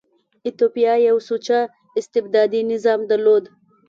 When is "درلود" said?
3.09-3.43